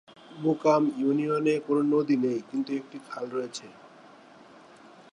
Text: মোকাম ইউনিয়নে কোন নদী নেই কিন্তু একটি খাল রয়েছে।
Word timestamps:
মোকাম 0.37 0.83
ইউনিয়নে 0.97 1.55
কোন 1.59 1.77
নদী 1.93 2.15
নেই 2.23 2.39
কিন্তু 2.49 2.69
একটি 2.73 2.97
খাল 3.07 3.25
রয়েছে। 3.29 3.67